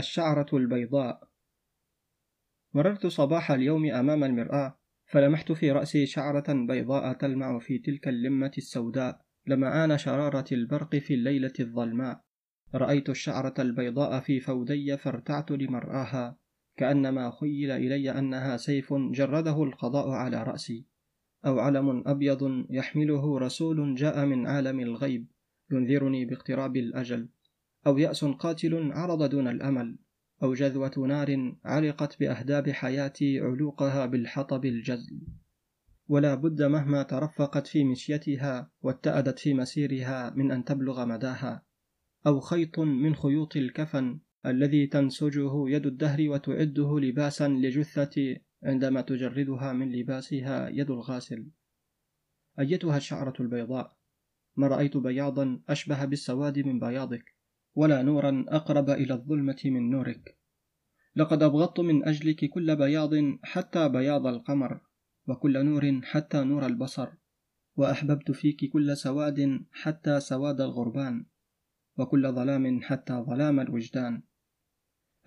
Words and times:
الشعرة 0.00 0.46
البيضاء. 0.52 1.30
مررت 2.74 3.06
صباح 3.06 3.50
اليوم 3.50 3.90
أمام 3.90 4.24
المرآة 4.24 4.78
فلمحت 5.06 5.52
في 5.52 5.72
رأسي 5.72 6.06
شعرة 6.06 6.66
بيضاء 6.66 7.12
تلمع 7.12 7.58
في 7.58 7.78
تلك 7.78 8.08
اللمة 8.08 8.52
السوداء 8.58 9.20
لمعان 9.46 9.98
شرارة 9.98 10.44
البرق 10.52 10.96
في 10.96 11.14
الليلة 11.14 11.52
الظلماء. 11.60 12.20
رأيت 12.74 13.08
الشعرة 13.08 13.54
البيضاء 13.58 14.20
في 14.20 14.40
فودي 14.40 14.96
فارتعت 14.96 15.50
لمرآها 15.50 16.38
كأنما 16.76 17.30
خيل 17.30 17.70
إلي 17.70 18.10
أنها 18.18 18.56
سيف 18.56 18.94
جرده 18.94 19.62
القضاء 19.62 20.08
على 20.10 20.42
رأسي. 20.42 20.86
أو 21.46 21.58
علم 21.58 22.08
أبيض 22.08 22.66
يحمله 22.70 23.38
رسول 23.38 23.94
جاء 23.94 24.26
من 24.26 24.46
عالم 24.46 24.80
الغيب 24.80 25.26
ينذرني 25.72 26.24
باقتراب 26.24 26.76
الأجل. 26.76 27.28
أو 27.86 27.98
يأس 27.98 28.24
قاتل 28.24 28.92
عرض 28.92 29.30
دون 29.30 29.48
الأمل 29.48 29.98
أو 30.42 30.54
جذوة 30.54 30.92
نار 31.08 31.56
علقت 31.64 32.20
بأهداب 32.20 32.70
حياتي 32.70 33.40
علوقها 33.40 34.06
بالحطب 34.06 34.64
الجزل. 34.64 35.20
ولا 36.08 36.34
بد 36.34 36.62
مهما 36.62 37.02
ترفقت 37.02 37.66
في 37.66 37.84
مشيتها 37.84 38.70
واتأدت 38.82 39.38
في 39.38 39.54
مسيرها 39.54 40.30
من 40.30 40.52
أن 40.52 40.64
تبلغ 40.64 41.04
مداها. 41.04 41.62
أو 42.26 42.40
خيط 42.40 42.78
من 42.78 43.14
خيوط 43.14 43.56
الكفن 43.56 44.20
الذي 44.46 44.86
تنسجه 44.86 45.68
يد 45.68 45.86
الدهر 45.86 46.28
وتعده 46.28 47.00
لباسا 47.00 47.48
لجثة 47.48 48.36
عندما 48.62 49.00
تجردها 49.00 49.72
من 49.72 49.92
لباسها 49.92 50.68
يد 50.68 50.90
الغاسل. 50.90 51.46
أيتها 52.58 52.96
الشعرة 52.96 53.34
البيضاء؟ 53.40 53.96
ما 54.56 54.66
رأيت 54.66 54.96
بياضا 54.96 55.60
أشبه 55.68 56.04
بالسواد 56.04 56.58
من 56.58 56.80
بياضك. 56.80 57.39
ولا 57.74 58.02
نورا 58.02 58.44
أقرب 58.48 58.90
إلى 58.90 59.14
الظلمة 59.14 59.60
من 59.64 59.90
نورك. 59.90 60.38
لقد 61.16 61.42
أبغضت 61.42 61.80
من 61.80 62.08
أجلك 62.08 62.44
كل 62.44 62.76
بياض 62.76 63.10
حتى 63.42 63.88
بياض 63.88 64.26
القمر 64.26 64.80
وكل 65.26 65.64
نور 65.64 66.00
حتى 66.02 66.44
نور 66.44 66.66
البصر 66.66 67.08
وأحببت 67.76 68.30
فيك 68.30 68.72
كل 68.72 68.96
سواد 68.96 69.60
حتى 69.72 70.20
سواد 70.20 70.60
الغربان 70.60 71.26
وكل 71.96 72.32
ظلام 72.32 72.82
حتى 72.82 73.12
ظلام 73.12 73.60
الوجدان. 73.60 74.22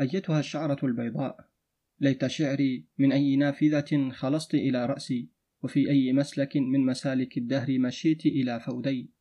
أيتها 0.01 0.39
الشعرة 0.39 0.85
البيضاء؟ 0.85 1.49
ليت 1.99 2.27
شعري 2.27 2.87
من 2.97 3.11
أي 3.11 3.35
نافذة 3.35 4.09
خلصت 4.09 4.53
إلى 4.53 4.85
رأسي 4.85 5.29
وفي 5.63 5.89
أي 5.89 6.13
مسلك 6.13 6.57
من 6.57 6.85
مسالك 6.85 7.37
الدهر 7.37 7.79
مشيت 7.79 8.25
إلى 8.25 8.59
فودي. 8.59 9.12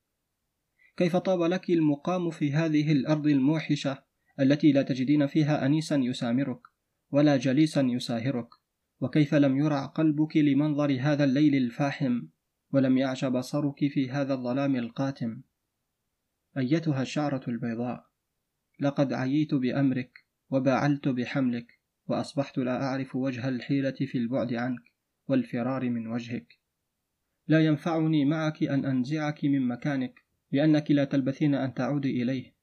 كيف 0.96 1.16
طاب 1.16 1.42
لك 1.42 1.70
المقام 1.70 2.30
في 2.30 2.52
هذه 2.52 2.92
الأرض 2.92 3.26
الموحشة 3.26 4.04
التي 4.40 4.72
لا 4.72 4.82
تجدين 4.82 5.26
فيها 5.26 5.66
أنيسا 5.66 5.96
يسامرك 5.96 6.60
ولا 7.10 7.36
جليسا 7.36 7.80
يساهرك؟ 7.80 8.48
وكيف 9.00 9.34
لم 9.34 9.56
يرع 9.56 9.86
قلبك 9.86 10.36
لمنظر 10.36 10.98
هذا 11.00 11.24
الليل 11.24 11.54
الفاحم 11.54 12.22
ولم 12.72 12.98
يعش 12.98 13.24
بصرك 13.24 13.78
في 13.88 14.10
هذا 14.10 14.34
الظلام 14.34 14.76
القاتم؟ 14.76 15.42
أيتها 16.58 17.02
الشعرة 17.02 17.42
البيضاء 17.48 18.06
لقد 18.80 19.12
عييت 19.12 19.54
بأمرك 19.54 20.26
وباعلت 20.50 21.08
بحملك 21.08 21.80
وأصبحت 22.06 22.58
لا 22.58 22.82
أعرف 22.82 23.16
وجه 23.16 23.48
الحيلة 23.48 23.90
في 23.90 24.18
البعد 24.18 24.54
عنك 24.54 24.82
والفرار 25.28 25.90
من 25.90 26.06
وجهك. 26.06 26.58
لا 27.46 27.66
ينفعني 27.66 28.24
معك 28.24 28.62
أن 28.62 28.84
أنزعك 28.84 29.44
من 29.44 29.68
مكانك 29.68 30.21
لأنك 30.52 30.90
لا 30.90 31.04
تلبثين 31.04 31.54
أن 31.54 31.74
تعودي 31.74 32.22
إليه. 32.22 32.54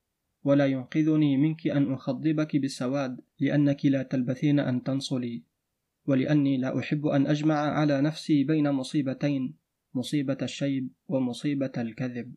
ولا 0.43 0.65
ينقذني 0.65 1.37
منك 1.37 1.67
أن 1.67 1.93
أخضبك 1.93 2.57
بالسواد 2.57 3.21
لأنك 3.39 3.85
لا 3.85 4.03
تلبثين 4.03 4.59
أن 4.59 4.83
تنصلي. 4.83 5.43
ولأني 6.05 6.57
لا 6.57 6.79
أحب 6.79 7.05
أن 7.05 7.27
أجمع 7.27 7.55
على 7.55 8.01
نفسي 8.01 8.43
بين 8.43 8.71
مصيبتين 8.71 9.55
مصيبة 9.93 10.37
الشيب 10.41 10.89
ومصيبة 11.07 11.71
الكذب. 11.77 12.35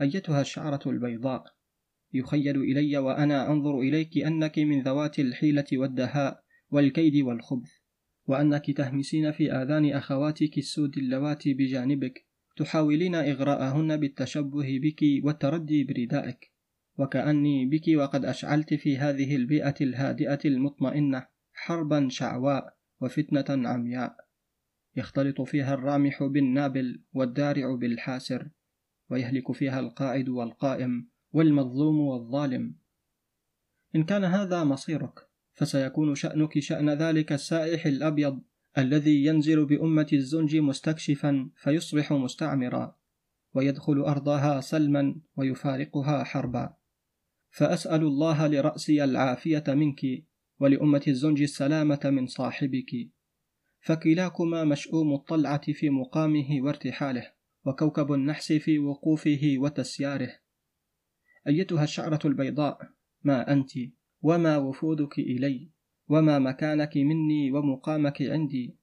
أيتها 0.00 0.40
الشعرة 0.40 0.80
البيضاء؟ 0.86 1.54
يخيل 2.12 2.62
إلي 2.62 2.98
وأنا 2.98 3.52
أنظر 3.52 3.80
إليك 3.80 4.18
أنك 4.18 4.58
من 4.58 4.82
ذوات 4.82 5.18
الحيلة 5.18 5.64
والدهاء 5.72 6.44
والكيد 6.70 7.16
والخبث 7.16 7.70
وأنك 8.26 8.70
تهمسين 8.70 9.32
في 9.32 9.52
آذان 9.52 9.92
أخواتك 9.92 10.58
السود 10.58 10.98
اللواتي 10.98 11.54
بجانبك. 11.54 12.26
تحاولين 12.56 13.14
إغراءهن 13.14 13.96
بالتشبه 13.96 14.78
بك 14.82 15.24
والتردي 15.24 15.84
بردائك. 15.84 16.52
وكأني 16.98 17.66
بك 17.66 17.82
وقد 17.96 18.24
أشعلت 18.24 18.74
في 18.74 18.98
هذه 18.98 19.36
البيئة 19.36 19.74
الهادئة 19.80 20.38
المطمئنة 20.44 21.26
حربا 21.52 22.08
شعواء 22.10 22.76
وفتنة 23.00 23.68
عمياء. 23.68 24.16
يختلط 24.96 25.40
فيها 25.40 25.74
الرامح 25.74 26.22
بالنابل 26.22 27.02
والدارع 27.12 27.74
بالحاسر 27.74 28.50
ويهلك 29.10 29.52
فيها 29.52 29.80
القاعد 29.80 30.28
والقائم 30.28 31.08
والمظلوم 31.32 32.00
والظالم. 32.00 32.76
إن 33.96 34.04
كان 34.04 34.24
هذا 34.24 34.64
مصيرك 34.64 35.28
فسيكون 35.54 36.14
شأنك 36.14 36.58
شأن 36.58 36.90
ذلك 36.90 37.32
السائح 37.32 37.86
الأبيض. 37.86 38.40
الذي 38.78 39.24
ينزل 39.24 39.64
بأمة 39.64 40.06
الزنج 40.12 40.56
مستكشفا 40.56 41.50
فيصبح 41.56 42.12
مستعمرا 42.12 42.96
ويدخل 43.54 44.00
أرضها 44.00 44.60
سلما 44.60 45.16
ويفارقها 45.36 46.24
حربا. 46.24 46.74
فأسأل 47.50 48.02
الله 48.02 48.46
لرأسي 48.46 49.04
العافية 49.04 49.64
منك 49.68 50.00
ولأمة 50.60 51.02
الزنج 51.08 51.42
السلامة 51.42 52.00
من 52.04 52.26
صاحبك. 52.26 53.10
فكلاكما 53.80 54.64
مشؤوم 54.64 55.14
الطلعة 55.14 55.72
في 55.72 55.90
مقامه 55.90 56.48
وارتحاله 56.60 57.32
وكوكب 57.64 58.12
النحس 58.12 58.52
في 58.52 58.78
وقوفه 58.78 59.54
وتسياره. 59.58 60.32
أيتها 61.46 61.84
الشعرة 61.84 62.20
البيضاء 62.24 62.90
ما 63.22 63.52
أنت 63.52 63.70
وما 64.22 64.56
وفودك 64.56 65.18
إلي؟ 65.18 65.73
وما 66.08 66.38
مكانك 66.38 66.96
مني 66.96 67.52
ومقامك 67.52 68.22
عندي. 68.22 68.76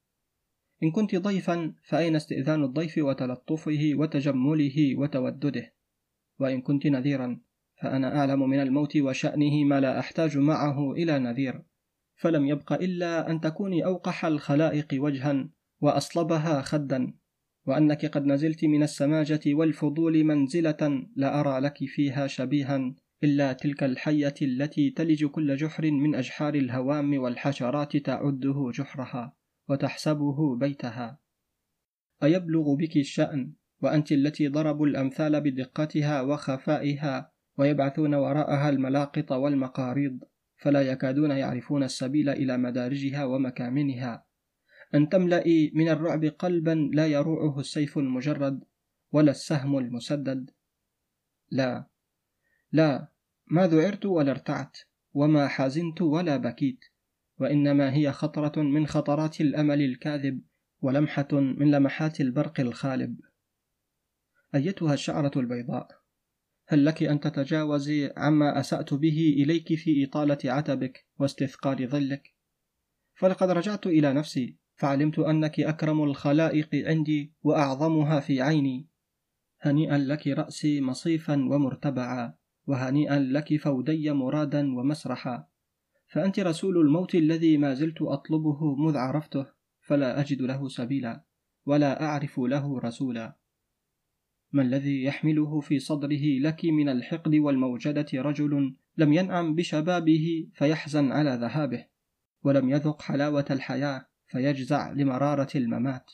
إن 0.84 0.92
كنت 0.92 1.16
ضيفا 1.16 1.74
فأين 1.84 2.16
استئذان 2.16 2.64
الضيف 2.64 2.98
وتلطفه 2.98 3.92
وتجمله 3.94 4.96
وتودده؟ 4.96 5.74
وإن 6.40 6.62
كنت 6.62 6.88
نذيرا 6.88 7.42
فأنا 7.82 8.20
أعلم 8.20 8.50
من 8.50 8.60
الموت 8.60 8.98
وشأنه 8.98 9.64
ما 9.64 9.80
لا 9.80 10.00
أحتاج 10.00 10.38
معه 10.38 10.92
إلى 10.92 11.20
نذير. 11.20 11.64
فلم 12.16 12.46
يبق 12.46 12.74
إلا 12.74 13.32
أن 13.32 13.42
تكوني 13.42 13.86
أوقح 13.86 14.26
الخلائق 14.26 14.88
وجها 14.94 15.50
وأصلبها 15.82 16.62
خدا. 16.62 17.14
وأنك 17.66 18.06
قد 18.06 18.26
نزلت 18.26 18.66
من 18.66 18.84
السماجة 18.84 19.42
والفضول 19.48 20.24
منزلة 20.24 21.08
لا 21.16 21.40
أرى 21.40 21.60
لك 21.60 21.78
فيها 21.78 22.28
شبيها. 22.28 22.96
إلا 23.24 23.54
تلك 23.54 23.84
الحية 23.84 24.34
التي 24.42 24.90
تلج 24.90 25.26
كل 25.26 25.56
جحر 25.56 25.92
من 25.92 26.16
أجحار 26.16 26.56
الهوام 26.56 27.18
والحشرات 27.18 27.98
تعده 27.98 28.72
جحرها 28.74 29.36
وتحسبه 29.70 30.56
بيتها. 30.56 31.20
أيبلغ 32.24 32.76
بك 32.76 32.98
الشأن 32.98 33.54
وأنت 33.82 34.12
التي 34.12 34.48
ضربوا 34.48 34.88
الأمثال 34.88 35.42
بدقتها 35.42 36.22
وخفائها 36.22 37.32
ويبعثون 37.58 38.14
وراءها 38.14 38.70
الملاقط 38.70 39.32
والمقاريض 39.32 40.20
فلا 40.58 40.82
يكادون 40.82 41.32
يعرفون 41.32 41.84
السبيل 41.84 42.30
إلى 42.30 42.58
مدارجها 42.58 43.26
ومكامنها. 43.26 44.26
أن 44.96 45.10
تملئي 45.10 45.72
من 45.76 45.90
الرعب 45.90 46.26
قلبا 46.26 46.90
لا 46.94 47.08
يروعه 47.08 47.60
السيف 47.60 47.98
المجرد 47.98 48.64
ولا 49.12 49.32
السهم 49.32 49.78
المسدد. 49.78 50.50
لا. 51.52 51.91
لا 52.72 53.08
ما 53.48 53.68
ذعرت 53.68 54.06
ولا 54.06 54.32
ارتعت 54.32 54.78
وما 55.14 55.48
حزنت 55.48 56.02
ولا 56.02 56.38
بكيت 56.38 56.80
وإنما 57.40 57.94
هي 57.94 58.12
خطرة 58.12 58.62
من 58.62 58.88
خطرات 58.88 59.42
الأمل 59.42 59.82
الكاذب 59.82 60.42
ولمحة 60.82 61.28
من 61.32 61.72
لمحات 61.72 62.22
البرق 62.22 62.60
الخالب. 62.60 63.20
أيتها 64.56 64.94
الشعرة 64.94 65.32
البيضاء؟ 65.36 65.88
هل 66.68 66.86
لك 66.86 67.04
أن 67.04 67.20
تتجاوزي 67.20 68.14
عما 68.18 68.60
أسأت 68.60 68.94
به 68.94 69.36
إليك 69.38 69.76
في 69.76 70.06
إطالة 70.06 70.38
عتبك 70.46 71.06
واستثقال 71.20 71.88
ظلك؟ 71.88 72.36
فلقد 73.16 73.50
رجعت 73.50 73.88
إلى 73.88 74.14
نفسي 74.14 74.58
فعلمت 74.76 75.20
أنك 75.20 75.60
أكرم 75.60 76.04
الخلائق 76.04 76.88
عندي 76.88 77.34
وأعظمها 77.44 78.20
في 78.20 78.42
عيني. 78.42 78.88
هنيئا 79.60 79.98
لك 79.98 80.28
رأسي 80.28 80.82
مصيفا 80.82 81.34
ومرتبعا. 81.34 82.41
وهنيئا 82.72 83.20
لك 83.20 83.58
فودي 83.58 84.12
مرادا 84.12 84.76
ومسرحا. 84.76 85.48
فأنت 86.08 86.40
رسول 86.40 86.78
الموت 86.78 87.16
الذي 87.16 87.58
ما 87.58 87.74
زلت 87.74 88.02
أطلبه 88.02 88.76
مذ 88.76 88.98
عرفته 88.98 89.46
فلا 89.82 90.20
أجد 90.20 90.42
له 90.42 90.68
سبيلا 90.68 91.24
ولا 91.66 92.04
أعرف 92.04 92.40
له 92.40 92.80
رسولا. 92.80 93.36
ما 94.52 94.62
الذي 94.62 95.04
يحمله 95.04 95.60
في 95.60 95.80
صدره 95.80 96.40
لك 96.40 96.66
من 96.66 96.90
الحقد 96.90 97.36
والموجدة 97.36 98.08
رجل 98.14 98.76
لم 98.98 99.14
ينعم 99.14 99.56
بشبابه 99.56 100.48
فيحزن 100.54 101.12
على 101.12 101.38
ذهابه 101.42 101.86
ولم 102.44 102.70
يذق 102.70 103.02
حلاوة 103.02 103.46
الحياة 103.52 104.06
فيجزع 104.28 104.92
لمرارة 104.92 105.50
الممات 105.56 106.12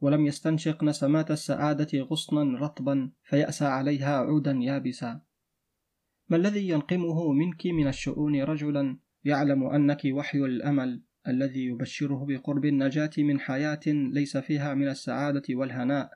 ولم 0.00 0.26
يستنشق 0.26 0.84
نسمات 0.84 1.30
السعادة 1.30 2.00
غصنا 2.00 2.58
رطبا 2.58 3.10
فيأسى 3.22 3.64
عليها 3.64 4.16
عودا 4.16 4.52
يابسا. 4.52 5.20
ما 6.28 6.36
الذي 6.36 6.68
ينقمه 6.68 7.32
منك 7.32 7.66
من 7.66 7.88
الشؤون 7.88 8.42
رجلا 8.42 8.98
يعلم 9.24 9.64
أنك 9.64 10.02
وحي 10.06 10.38
الأمل 10.38 11.02
الذي 11.28 11.64
يبشره 11.64 12.26
بقرب 12.28 12.64
النجاة 12.64 13.10
من 13.18 13.40
حياة 13.40 13.80
ليس 13.86 14.36
فيها 14.36 14.74
من 14.74 14.88
السعادة 14.88 15.42
والهناء 15.50 16.10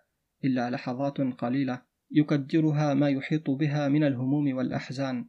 إلا 0.44 0.70
لحظات 0.70 1.20
قليلة 1.20 1.82
يكدرها 2.10 2.94
ما 2.94 3.08
يحيط 3.08 3.50
بها 3.50 3.88
من 3.88 4.04
الهموم 4.04 4.56
والأحزان 4.56 5.28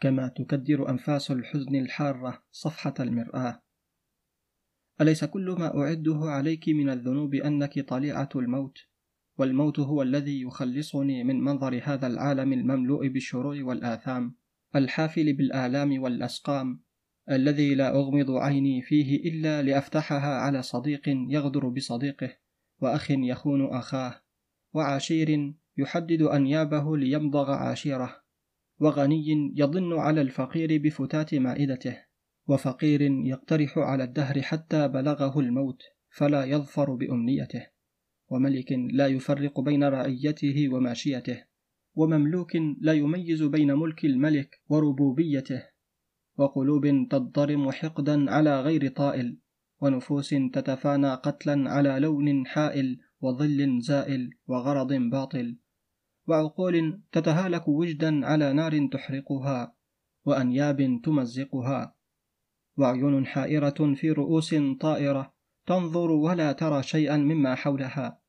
كما 0.00 0.28
تكدر 0.28 0.90
أنفاس 0.90 1.30
الحزن 1.30 1.74
الحارة 1.74 2.42
صفحة 2.50 2.94
المرآة. 3.00 3.62
أليس 5.00 5.24
كل 5.24 5.56
ما 5.58 5.78
أعده 5.78 6.18
عليك 6.22 6.68
من 6.68 6.90
الذنوب 6.90 7.34
أنك 7.34 7.88
طليعة 7.88 8.28
الموت؟ 8.36 8.78
والموت 9.38 9.80
هو 9.80 10.02
الذي 10.02 10.42
يخلصني 10.42 11.24
من 11.24 11.40
منظر 11.40 11.80
هذا 11.84 12.06
العالم 12.06 12.52
المملوء 12.52 13.08
بالشرور 13.08 13.62
والآثام 13.62 14.34
الحافل 14.76 15.32
بالآلام 15.32 16.02
والأسقام 16.02 16.80
الذي 17.30 17.74
لا 17.74 17.94
أغمض 17.94 18.30
عيني 18.30 18.82
فيه 18.82 19.30
إلا 19.30 19.62
لأفتحها 19.62 20.34
على 20.34 20.62
صديق 20.62 21.02
يغدر 21.06 21.68
بصديقه 21.68 22.36
وأخ 22.80 23.10
يخون 23.10 23.66
أخاه 23.66 24.22
وعشير 24.74 25.54
يحدد 25.76 26.22
أنيابه 26.22 26.96
ليمضغ 26.96 27.50
عاشيره 27.50 28.16
وغني 28.80 29.52
يضن 29.56 29.98
على 29.98 30.20
الفقير 30.20 30.82
بفتات 30.82 31.34
مائدته 31.34 31.96
وفقير 32.46 33.02
يقترح 33.02 33.78
على 33.78 34.04
الدهر 34.04 34.42
حتى 34.42 34.88
بلغه 34.88 35.40
الموت 35.40 35.82
فلا 36.10 36.44
يظفر 36.44 36.94
بأمنيته. 36.94 37.77
وملك 38.30 38.72
لا 38.72 39.06
يفرق 39.06 39.60
بين 39.60 39.84
رعيته 39.84 40.68
وماشيته 40.72 41.44
ومملوك 41.94 42.56
لا 42.80 42.92
يميز 42.92 43.42
بين 43.42 43.74
ملك 43.74 44.04
الملك 44.04 44.60
وربوبيته 44.68 45.62
وقلوب 46.36 46.86
تضطرم 47.10 47.70
حقدا 47.70 48.30
على 48.30 48.60
غير 48.60 48.88
طائل 48.88 49.38
ونفوس 49.80 50.28
تتفانى 50.52 51.14
قتلا 51.14 51.70
على 51.70 51.98
لون 52.00 52.46
حائل 52.46 53.00
وظل 53.20 53.80
زائل 53.80 54.30
وغرض 54.46 54.92
باطل 54.92 55.56
وعقول 56.26 57.00
تتهالك 57.12 57.68
وجدا 57.68 58.26
على 58.26 58.52
نار 58.52 58.86
تحرقها 58.86 59.74
وأنياب 60.24 61.00
تمزقها 61.04 61.94
وعيون 62.76 63.26
حائرة 63.26 63.94
في 63.94 64.10
رؤوس 64.10 64.54
طائرة 64.80 65.37
تنظر 65.68 66.10
ولا 66.10 66.52
ترى 66.52 66.82
شيئا 66.82 67.16
مما 67.16 67.54
حولها 67.54 68.20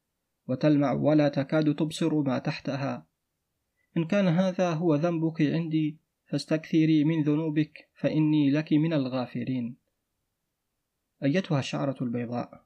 وتلمع 0.47 0.91
ولا 0.91 1.29
تكاد 1.29 1.75
تبصر 1.75 2.21
ما 2.21 2.37
تحتها. 2.37 3.07
إن 3.97 4.05
كان 4.05 4.27
هذا 4.27 4.69
هو 4.73 4.95
ذنبك 4.95 5.41
عندي 5.41 5.99
فاستكثري 6.25 7.03
من 7.03 7.23
ذنوبك 7.23 7.89
فإني 7.95 8.51
لك 8.51 8.73
من 8.73 8.93
الغافرين 8.93 9.77
أيتها 11.23 11.59
الشعرة 11.59 11.95
البيضاء 12.01 12.65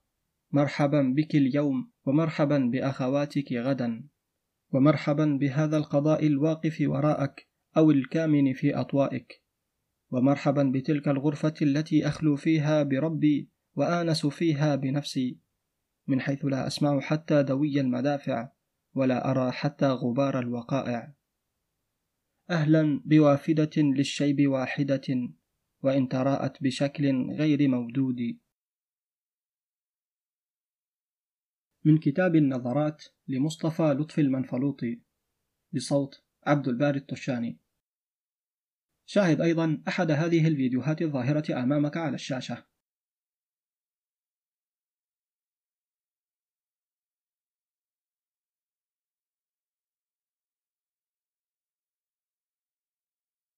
مرحبا 0.51 1.13
بك 1.15 1.35
اليوم 1.35 1.91
ومرحبا 2.05 2.57
بأخواتك 2.57 3.53
غدا 3.53 4.07
ومرحبا 4.71 5.37
بهذا 5.41 5.77
القضاء 5.77 6.27
الواقف 6.27 6.77
وراءك 6.81 7.47
أو 7.77 7.91
الكامن 7.91 8.53
في 8.53 8.75
أطوائك 8.75 9.43
ومرحبا 10.11 10.71
بتلك 10.75 11.07
الغرفة 11.07 11.53
التي 11.61 12.07
أخلو 12.07 12.35
فيها 12.35 12.83
بربي 12.83 13.52
وآنس 13.75 14.25
فيها 14.25 14.75
بنفسي 14.75 15.37
من 16.07 16.21
حيث 16.21 16.45
لا 16.45 16.67
أسمع 16.67 16.99
حتى 16.99 17.43
دوي 17.43 17.79
المدافع 17.79 18.49
ولا 18.95 19.31
أرى 19.31 19.51
حتى 19.51 19.87
غبار 19.87 20.39
الوقائع. 20.39 21.13
أهلا 22.49 23.01
بوافدة 23.05 23.71
للشيب 23.77 24.47
واحدة 24.47 25.31
وإن 25.81 26.09
تراءت 26.09 26.63
بشكل 26.63 27.31
غير 27.31 27.67
مودود. 27.67 28.39
من 31.85 31.97
كتاب 31.97 32.35
النظرات 32.35 33.03
لمصطفى 33.27 33.83
لطفي 33.83 34.21
المنفلوطي 34.21 35.01
بصوت 35.73 36.23
عبد 36.43 36.67
الباري 36.67 36.99
الطشاني 36.99 37.59
شاهد 39.05 39.41
أيضا 39.41 39.83
أحد 39.87 40.11
هذه 40.11 40.47
الفيديوهات 40.47 41.01
الظاهرة 41.01 41.63
أمامك 41.63 41.97
على 41.97 42.15
الشاشة. 42.15 42.72